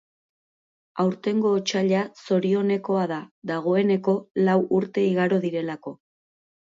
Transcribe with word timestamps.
Aurtengo 1.03 1.51
otsaila 1.57 1.99
zorionekoa 2.23 3.03
da, 3.13 3.21
dagoeneko 3.51 4.17
lau 4.49 4.57
urte 4.79 5.05
igaro 5.11 5.39
direlako. 5.49 5.95